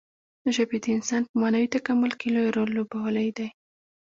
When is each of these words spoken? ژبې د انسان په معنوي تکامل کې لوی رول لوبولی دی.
ژبې 0.55 0.77
د 0.83 0.85
انسان 0.97 1.21
په 1.29 1.33
معنوي 1.41 1.67
تکامل 1.75 2.11
کې 2.19 2.27
لوی 2.35 2.49
رول 2.55 2.69
لوبولی 2.77 3.29
دی. 3.37 3.47